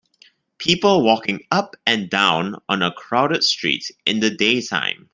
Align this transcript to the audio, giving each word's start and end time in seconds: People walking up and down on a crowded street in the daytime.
People 0.57 1.03
walking 1.05 1.41
up 1.51 1.75
and 1.85 2.09
down 2.09 2.55
on 2.67 2.81
a 2.81 2.91
crowded 2.91 3.43
street 3.43 3.85
in 4.07 4.19
the 4.19 4.31
daytime. 4.31 5.09